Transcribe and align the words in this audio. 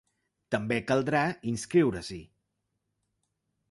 També 0.55 0.77
caldrà 0.93 1.21
inscriure-s’hi. 1.53 2.21